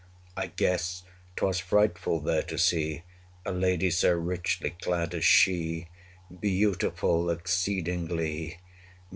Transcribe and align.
65 0.35 0.43
I 0.43 0.47
guess, 0.55 1.03
'twas 1.35 1.59
frightful 1.59 2.19
there 2.21 2.41
to 2.41 2.57
see 2.57 3.03
A 3.45 3.51
lady 3.51 3.91
so 3.91 4.11
richly 4.13 4.71
clad 4.71 5.13
as 5.13 5.23
she 5.25 5.89
Beautiful 6.39 7.29
exceedingly! 7.29 8.57